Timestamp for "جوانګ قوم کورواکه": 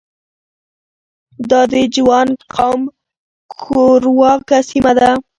1.93-4.59